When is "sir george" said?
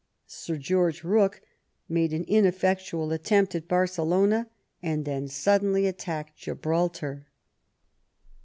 0.25-1.03